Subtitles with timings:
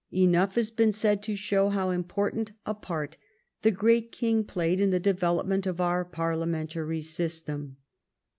[0.11, 3.17] Enough has been said to show how important a part
[3.61, 7.77] the great king played in the development of our parlia mentary system.